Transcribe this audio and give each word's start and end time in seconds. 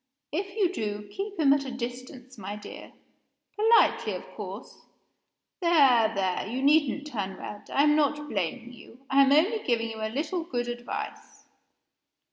If 0.31 0.55
you 0.57 0.73
do, 0.73 1.07
keep 1.11 1.37
him 1.39 1.53
at 1.53 1.63
a 1.63 1.69
distance, 1.69 2.35
my 2.35 2.55
dear 2.55 2.91
politely, 3.55 4.13
of 4.15 4.23
course. 4.33 4.81
There! 5.59 6.11
there! 6.15 6.47
you 6.47 6.63
needn't 6.63 7.05
turn 7.05 7.37
red; 7.37 7.69
I 7.69 7.83
am 7.83 7.95
not 7.95 8.27
blaming 8.27 8.73
you; 8.73 9.05
I 9.11 9.21
am 9.23 9.31
only 9.31 9.59
giving 9.59 9.91
you 9.91 9.97
a 10.01 10.09
little 10.09 10.43
good 10.43 10.67
advice. 10.67 11.45